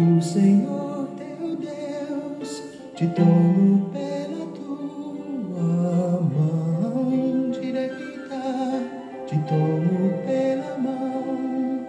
[0.00, 2.62] O Senhor teu Deus
[2.94, 8.84] te tomou pela tua mão direita,
[9.26, 11.84] te tomou pela mão,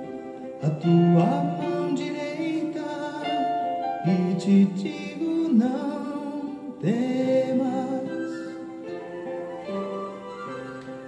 [0.64, 2.82] a tua mão direita,
[4.08, 8.32] e te digo não temas,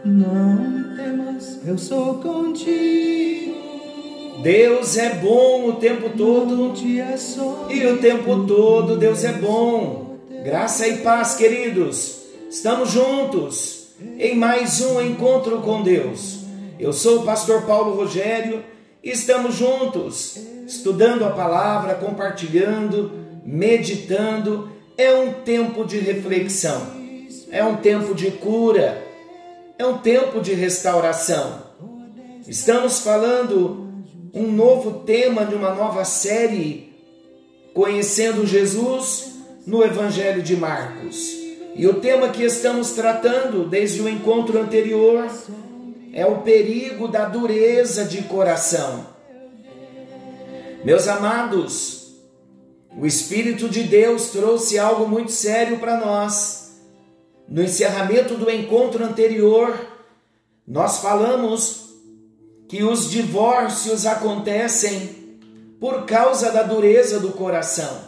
[0.06, 3.21] não temas, eu sou contigo.
[4.42, 6.74] Deus é bom o tempo todo
[7.70, 10.18] e o tempo todo Deus é bom.
[10.44, 12.22] Graça e paz, queridos.
[12.50, 16.40] Estamos juntos em mais um encontro com Deus.
[16.80, 18.64] Eu sou o pastor Paulo Rogério
[19.04, 23.12] e estamos juntos estudando a palavra, compartilhando,
[23.46, 24.72] meditando.
[24.98, 26.82] É um tempo de reflexão,
[27.52, 29.06] é um tempo de cura,
[29.78, 31.62] é um tempo de restauração.
[32.48, 33.91] Estamos falando
[34.34, 36.90] um novo tema de uma nova série,
[37.74, 39.34] Conhecendo Jesus
[39.66, 41.38] no Evangelho de Marcos.
[41.76, 45.30] E o tema que estamos tratando desde o encontro anterior
[46.14, 49.06] é o perigo da dureza de coração.
[50.84, 52.14] Meus amados,
[52.98, 56.74] o Espírito de Deus trouxe algo muito sério para nós.
[57.48, 59.74] No encerramento do encontro anterior,
[60.68, 61.91] nós falamos
[62.72, 65.38] que os divórcios acontecem
[65.78, 68.00] por causa da dureza do coração.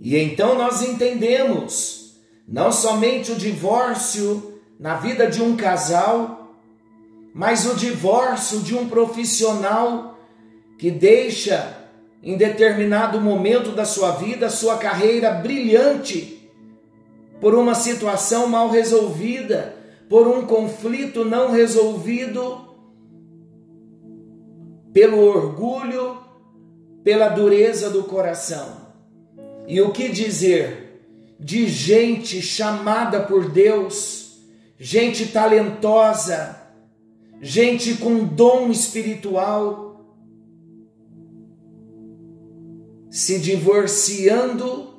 [0.00, 2.16] E então nós entendemos
[2.48, 6.52] não somente o divórcio na vida de um casal,
[7.32, 10.18] mas o divórcio de um profissional
[10.76, 11.78] que deixa
[12.24, 16.50] em determinado momento da sua vida sua carreira brilhante
[17.40, 19.76] por uma situação mal resolvida,
[20.08, 22.73] por um conflito não resolvido
[24.94, 26.18] pelo orgulho,
[27.02, 28.84] pela dureza do coração.
[29.66, 31.02] E o que dizer
[31.38, 34.38] de gente chamada por Deus,
[34.78, 36.56] gente talentosa,
[37.42, 40.00] gente com dom espiritual,
[43.10, 44.94] se divorciando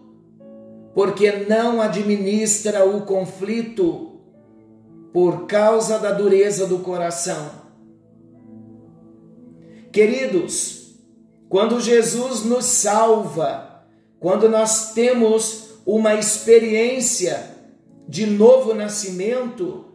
[0.94, 4.19] porque não administra o conflito
[5.13, 7.64] por causa da dureza do coração.
[9.95, 10.97] Queridos,
[11.47, 13.85] quando Jesus nos salva,
[14.19, 17.51] quando nós temos uma experiência
[18.05, 19.85] de novo nascimento,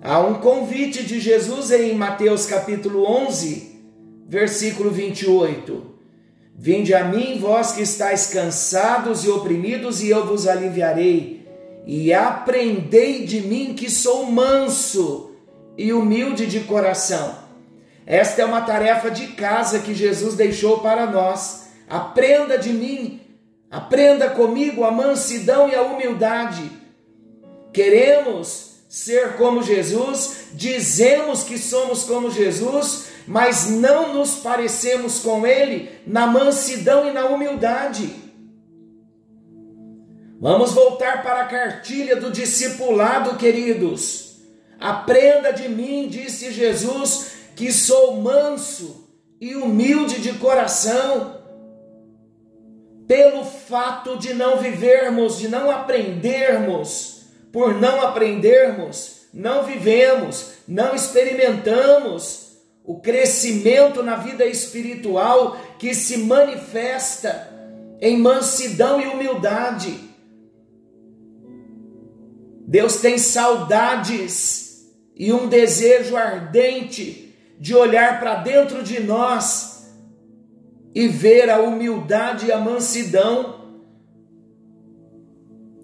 [0.00, 3.78] há um convite de Jesus em Mateus capítulo 11,
[4.26, 5.82] versículo 28.
[6.56, 11.46] Vinde a mim, vós que estáis cansados e oprimidos, e eu vos aliviarei.
[11.86, 15.32] E aprendei de mim que sou manso
[15.76, 17.43] e humilde de coração
[18.06, 21.68] esta é uma tarefa de casa que Jesus deixou para nós.
[21.88, 23.20] Aprenda de mim,
[23.70, 26.70] aprenda comigo a mansidão e a humildade.
[27.72, 35.90] Queremos ser como Jesus, dizemos que somos como Jesus, mas não nos parecemos com Ele
[36.06, 38.22] na mansidão e na humildade.
[40.40, 44.36] Vamos voltar para a cartilha do discipulado, queridos.
[44.78, 49.08] Aprenda de mim, disse Jesus, que sou manso
[49.40, 51.42] e humilde de coração,
[53.06, 62.44] pelo fato de não vivermos, de não aprendermos, por não aprendermos, não vivemos, não experimentamos
[62.84, 67.50] o crescimento na vida espiritual que se manifesta
[68.00, 69.98] em mansidão e humildade.
[72.66, 79.92] Deus tem saudades e um desejo ardente de olhar para dentro de nós
[80.94, 83.62] e ver a humildade e a mansidão.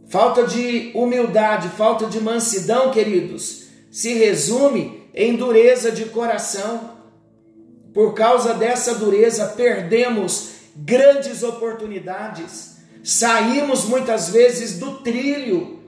[0.09, 6.99] Falta de humildade, falta de mansidão, queridos, se resume em dureza de coração.
[7.93, 15.81] Por causa dessa dureza, perdemos grandes oportunidades, saímos muitas vezes do trilho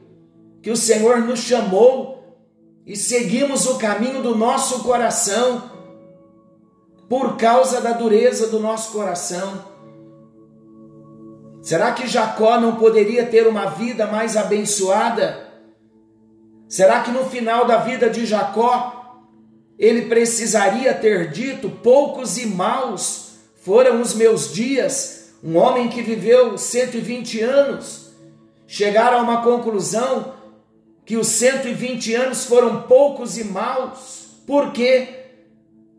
[0.60, 2.38] que o Senhor nos chamou
[2.86, 5.71] e seguimos o caminho do nosso coração
[7.12, 9.66] por causa da dureza do nosso coração.
[11.60, 15.46] Será que Jacó não poderia ter uma vida mais abençoada?
[16.66, 19.20] Será que no final da vida de Jacó
[19.78, 25.34] ele precisaria ter dito: poucos e maus foram os meus dias?
[25.44, 28.10] Um homem que viveu 120 anos,
[28.66, 30.32] chegar a uma conclusão
[31.04, 34.40] que os 120 anos foram poucos e maus.
[34.46, 35.21] Por quê?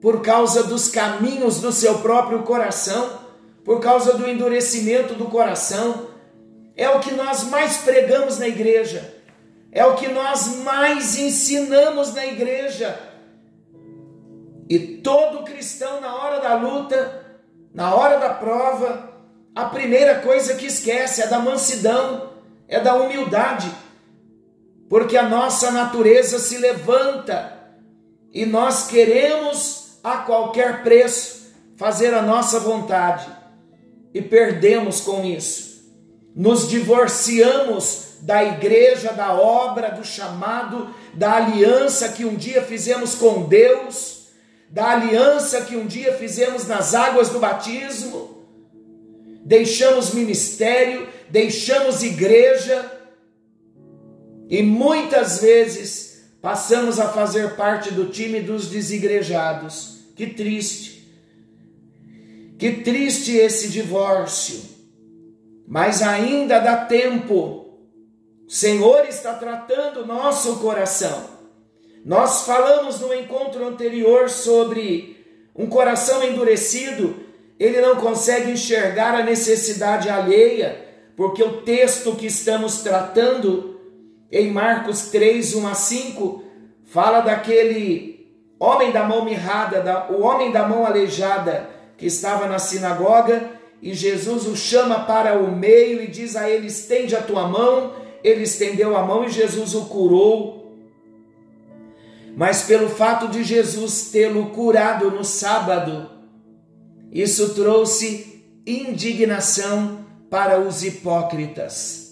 [0.04, 3.22] Por causa dos caminhos do seu próprio coração,
[3.64, 6.08] por causa do endurecimento do coração.
[6.76, 9.16] É o que nós mais pregamos na igreja,
[9.72, 13.00] é o que nós mais ensinamos na igreja.
[14.70, 17.26] E todo cristão, na hora da luta,
[17.74, 19.10] na hora da prova,
[19.56, 22.32] a primeira coisa que esquece é da mansidão,
[22.68, 23.72] é da humildade,
[24.90, 27.58] porque a nossa natureza se levanta
[28.34, 33.26] e nós queremos a qualquer preço fazer a nossa vontade
[34.14, 35.74] e perdemos com isso.
[36.36, 43.44] Nos divorciamos da igreja, da obra, do chamado, da aliança que um dia fizemos com
[43.44, 44.28] Deus,
[44.70, 48.44] da aliança que um dia fizemos nas águas do batismo.
[49.46, 52.92] Deixamos ministério, deixamos igreja
[54.50, 56.13] e muitas vezes
[56.44, 60.00] passamos a fazer parte do time dos desigrejados.
[60.14, 61.10] Que triste.
[62.60, 64.62] Que triste esse divórcio,
[65.66, 67.80] mas ainda dá tempo.
[68.46, 71.30] O Senhor está tratando nosso coração.
[72.06, 75.26] Nós falamos no encontro anterior sobre
[75.56, 77.16] um coração endurecido,
[77.58, 80.86] ele não consegue enxergar a necessidade alheia,
[81.16, 83.73] porque o texto que estamos tratando
[84.40, 86.44] em Marcos 3, 1 a 5,
[86.86, 88.28] fala daquele
[88.60, 93.52] homem da mão mirrada, da, o homem da mão aleijada, que estava na sinagoga
[93.84, 97.94] e Jesus o chama para o meio e diz a ele: estende a tua mão.
[98.24, 100.74] Ele estendeu a mão e Jesus o curou.
[102.38, 106.10] Mas pelo fato de Jesus tê-lo curado no sábado,
[107.12, 112.03] isso trouxe indignação para os hipócritas.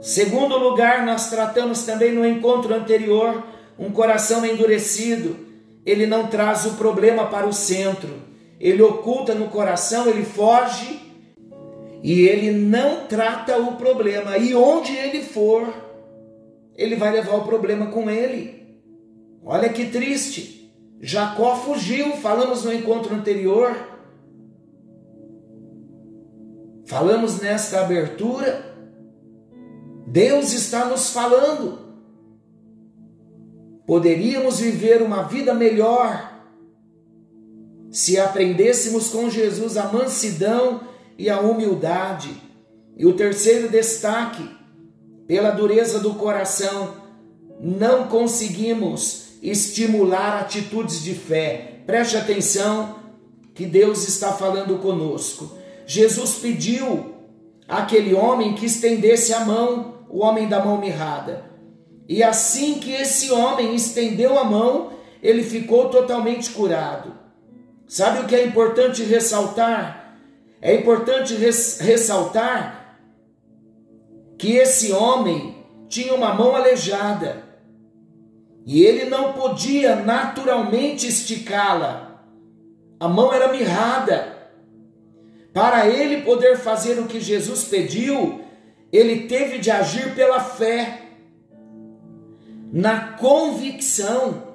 [0.00, 3.44] Segundo lugar, nós tratamos também no encontro anterior
[3.78, 5.50] um coração endurecido
[5.84, 8.10] ele não traz o problema para o centro,
[8.58, 11.00] ele oculta no coração, ele foge
[12.02, 14.36] e ele não trata o problema.
[14.36, 15.66] E onde ele for,
[16.76, 18.78] ele vai levar o problema com ele.
[19.42, 20.70] Olha que triste.
[21.00, 23.74] Jacó fugiu, falamos no encontro anterior.
[26.84, 28.69] Falamos nesta abertura.
[30.10, 31.78] Deus está nos falando.
[33.86, 36.30] Poderíamos viver uma vida melhor
[37.92, 40.80] se aprendêssemos com Jesus a mansidão
[41.16, 42.30] e a humildade.
[42.96, 44.48] E o terceiro destaque,
[45.28, 46.94] pela dureza do coração,
[47.60, 51.82] não conseguimos estimular atitudes de fé.
[51.86, 52.96] Preste atenção
[53.54, 55.56] que Deus está falando conosco.
[55.86, 57.14] Jesus pediu
[57.68, 61.44] àquele homem que estendesse a mão, o homem da mão mirrada.
[62.08, 64.92] E assim que esse homem estendeu a mão,
[65.22, 67.14] ele ficou totalmente curado.
[67.86, 70.16] Sabe o que é importante ressaltar?
[70.60, 72.98] É importante res ressaltar
[74.36, 77.44] que esse homem tinha uma mão aleijada
[78.66, 82.24] e ele não podia naturalmente esticá-la.
[82.98, 84.38] A mão era mirrada.
[85.52, 88.40] Para ele poder fazer o que Jesus pediu,
[88.92, 91.02] ele teve de agir pela fé
[92.72, 94.50] na convicção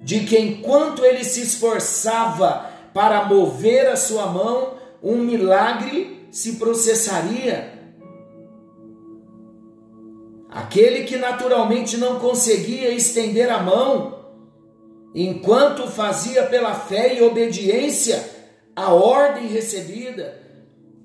[0.00, 7.72] de que enquanto ele se esforçava para mover a sua mão, um milagre se processaria.
[10.50, 14.24] Aquele que naturalmente não conseguia estender a mão,
[15.14, 18.30] enquanto fazia pela fé e obediência
[18.76, 20.40] a ordem recebida,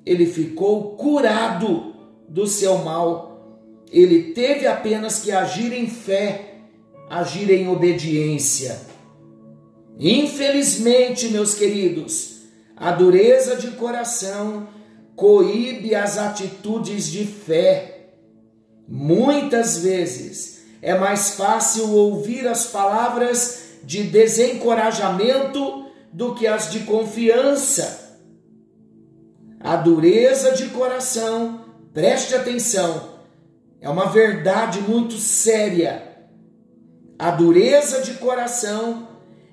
[0.05, 1.88] ele ficou curado
[2.29, 3.29] do seu mal
[3.91, 6.53] ele teve apenas que agir em fé,
[7.09, 8.79] agir em obediência.
[9.99, 12.43] Infelizmente, meus queridos,
[12.75, 14.67] a dureza de coração
[15.15, 18.11] coíbe as atitudes de fé.
[18.87, 28.07] Muitas vezes é mais fácil ouvir as palavras de desencorajamento do que as de confiança.
[29.59, 33.19] A dureza de coração, preste atenção,
[33.81, 36.07] é uma verdade muito séria.
[37.17, 39.07] A dureza de coração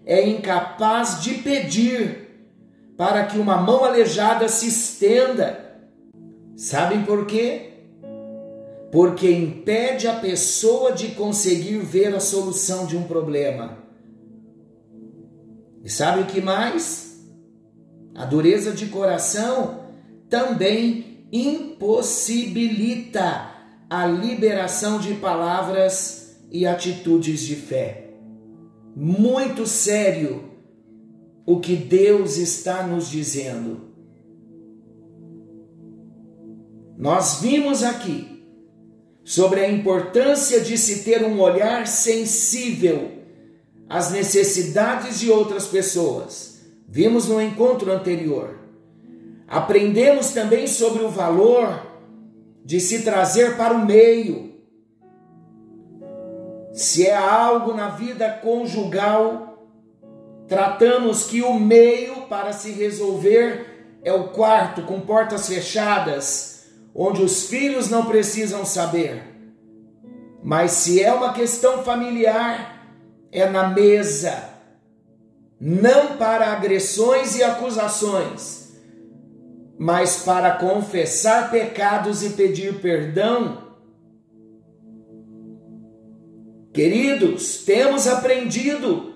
[0.05, 2.26] é incapaz de pedir
[2.97, 5.66] para que uma mão aleijada se estenda.
[6.57, 7.73] Sabem por quê?
[8.90, 13.78] Porque impede a pessoa de conseguir ver a solução de um problema.
[15.85, 17.21] E sabe o que mais?
[18.14, 19.81] A dureza de coração
[20.31, 23.50] também impossibilita
[23.88, 28.11] a liberação de palavras e atitudes de fé.
[28.95, 30.45] Muito sério
[31.45, 33.87] o que Deus está nos dizendo.
[36.97, 38.42] Nós vimos aqui
[39.23, 43.12] sobre a importância de se ter um olhar sensível
[43.88, 46.61] às necessidades de outras pessoas.
[46.88, 48.66] Vimos no encontro anterior.
[49.49, 51.83] Aprendemos também sobre o valor
[52.65, 54.55] de se trazer para o meio.
[56.73, 59.69] Se é algo na vida conjugal,
[60.49, 66.57] tratamos que o meio para se resolver é o quarto com portas fechadas
[66.95, 69.23] onde os filhos não precisam saber.
[70.43, 72.88] Mas se é uma questão familiar,
[73.31, 74.50] é na mesa,
[75.61, 78.66] não para agressões e acusações,
[79.78, 83.64] mas para confessar pecados e pedir perdão.
[86.73, 89.14] Queridos, temos aprendido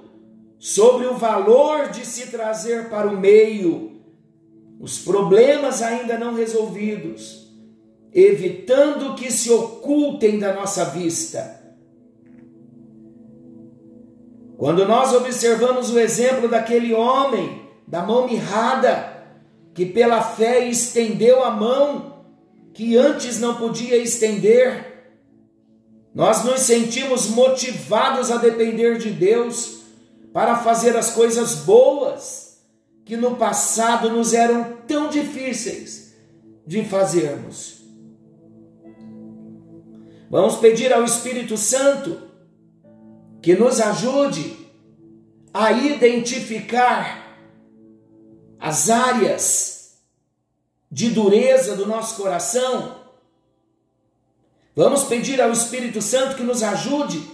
[0.59, 4.03] sobre o valor de se trazer para o meio
[4.79, 7.41] os problemas ainda não resolvidos
[8.13, 11.59] evitando que se ocultem da nossa vista.
[14.57, 19.20] Quando nós observamos o exemplo daquele homem da mão mirrada,
[19.75, 22.25] que pela fé estendeu a mão
[22.73, 24.91] que antes não podia estender,
[26.15, 29.81] nós nos sentimos motivados a depender de Deus
[30.33, 32.61] para fazer as coisas boas
[33.05, 36.15] que no passado nos eram tão difíceis
[36.67, 37.81] de fazermos.
[40.31, 42.23] Vamos pedir ao Espírito Santo
[43.43, 44.57] que nos ajude
[45.53, 47.30] a identificar
[48.61, 49.95] as áreas
[50.93, 53.01] de dureza do nosso coração.
[54.77, 57.27] Vamos pedir ao Espírito Santo que nos ajude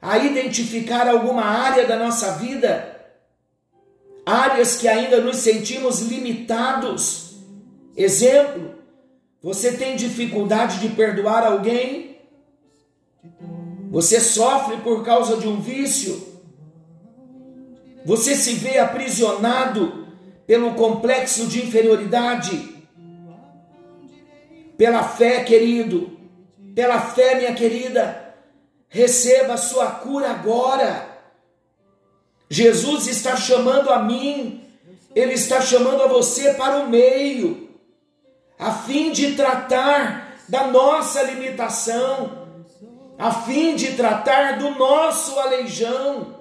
[0.00, 2.96] a identificar alguma área da nossa vida,
[4.24, 7.34] áreas que ainda nos sentimos limitados.
[7.96, 8.74] Exemplo,
[9.42, 12.18] você tem dificuldade de perdoar alguém?
[13.90, 16.28] Você sofre por causa de um vício?
[18.04, 19.99] Você se vê aprisionado
[20.50, 22.74] pelo complexo de inferioridade?
[24.76, 26.18] Pela fé, querido,
[26.74, 28.34] pela fé, minha querida,
[28.88, 31.06] receba a sua cura agora.
[32.48, 34.64] Jesus está chamando a mim,
[35.14, 37.68] Ele está chamando a você para o meio,
[38.58, 42.48] a fim de tratar da nossa limitação,
[43.16, 46.39] a fim de tratar do nosso aleijão.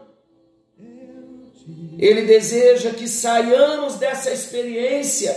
[1.99, 5.35] Ele deseja que saiamos dessa experiência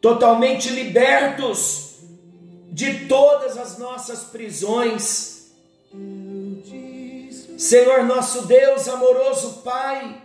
[0.00, 2.00] totalmente libertos
[2.72, 5.52] de todas as nossas prisões.
[7.56, 10.20] Senhor nosso Deus, amoroso Pai,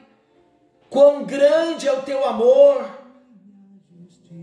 [0.89, 2.89] quão grande é o teu amor,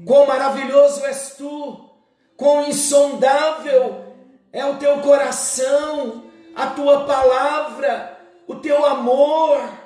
[0.07, 1.91] quão maravilhoso és tu,
[2.37, 4.15] quão insondável
[4.53, 9.83] é o teu coração, a tua palavra, o teu amor.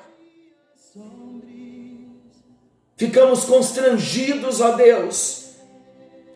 [2.98, 5.52] Ficamos constrangidos, ó Deus,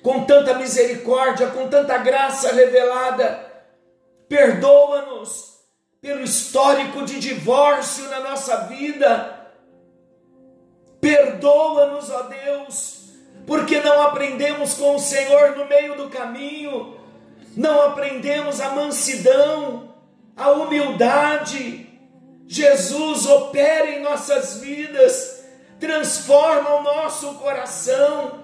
[0.02, 3.46] com tanta misericórdia, com tanta graça revelada.
[4.28, 5.58] Perdoa-nos
[6.00, 9.50] pelo histórico de divórcio na nossa vida.
[11.00, 13.10] Perdoa-nos, ó Deus,
[13.46, 17.02] porque não aprendemos com o Senhor no meio do caminho
[17.56, 19.94] não aprendemos a mansidão,
[20.36, 21.86] a humildade.
[22.46, 25.31] Jesus opera em nossas vidas,
[25.82, 28.38] transforma o nosso coração,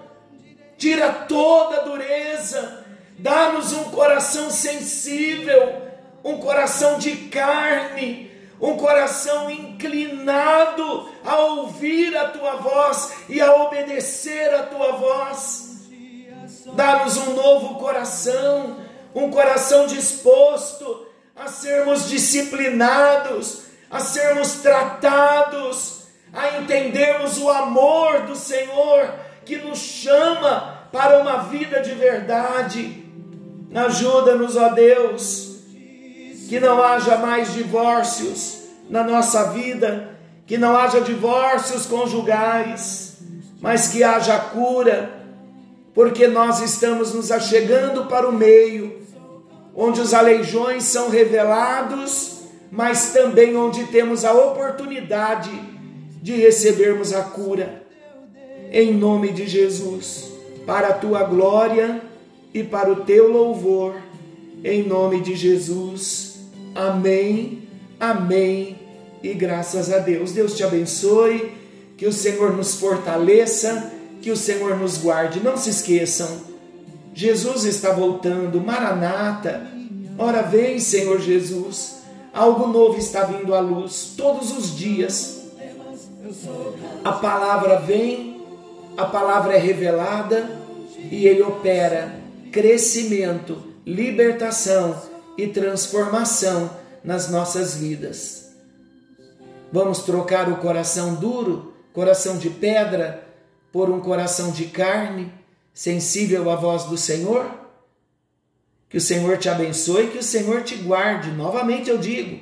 [0.77, 2.85] tira toda dureza,
[3.17, 5.81] dá-nos um coração sensível,
[6.21, 8.29] um coração de carne,
[8.59, 15.87] um coração inclinado a ouvir a tua voz e a obedecer a tua voz.
[16.73, 18.79] Dá-nos um novo coração,
[19.15, 25.98] um coração disposto a sermos disciplinados, a sermos tratados,
[26.33, 29.13] a entendermos o amor do Senhor
[29.45, 33.03] que nos chama para uma vida de verdade.
[33.73, 35.59] Ajuda-nos, ó Deus,
[36.47, 43.17] que não haja mais divórcios na nossa vida, que não haja divórcios conjugais,
[43.61, 45.19] mas que haja cura
[45.93, 49.01] porque nós estamos nos achegando para o meio,
[49.75, 55.49] onde os aleijões são revelados, mas também onde temos a oportunidade
[56.21, 57.83] de recebermos a cura.
[58.71, 60.31] Em nome de Jesus,
[60.65, 62.01] para a tua glória
[62.53, 63.95] e para o teu louvor,
[64.63, 66.39] em nome de Jesus.
[66.75, 67.63] Amém,
[67.99, 68.77] amém
[69.23, 70.31] e graças a Deus.
[70.31, 71.51] Deus te abençoe
[71.97, 75.41] Que o Senhor nos fortaleça, que o Senhor nos guarde.
[75.41, 76.49] Não se esqueçam,
[77.13, 79.67] Jesus está voltando, Maranata.
[80.17, 81.97] Ora vem, Senhor Jesus.
[82.33, 85.38] Algo novo está vindo à luz todos os dias.
[87.03, 88.45] A palavra vem,
[88.97, 90.49] a palavra é revelada
[91.09, 92.19] e ele opera
[92.51, 95.01] crescimento, libertação
[95.37, 96.69] e transformação
[97.03, 98.49] nas nossas vidas.
[99.71, 103.25] Vamos trocar o coração duro, coração de pedra,
[103.71, 105.31] por um coração de carne,
[105.73, 107.49] sensível à voz do Senhor?
[108.89, 111.31] Que o Senhor te abençoe, que o Senhor te guarde.
[111.31, 112.41] Novamente eu digo,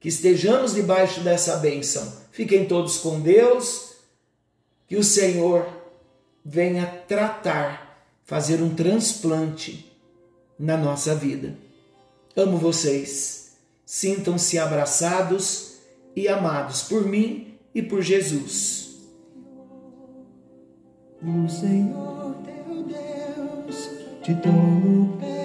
[0.00, 2.25] que estejamos debaixo dessa bênção.
[2.36, 3.94] Fiquem todos com Deus,
[4.86, 5.66] que o Senhor
[6.44, 9.90] venha tratar, fazer um transplante
[10.58, 11.56] na nossa vida.
[12.36, 13.56] Amo vocês.
[13.86, 15.78] Sintam-se abraçados
[16.14, 18.98] e amados por mim e por Jesus.
[21.22, 23.88] O Senhor teu Deus
[24.22, 24.34] te
[25.18, 25.35] pé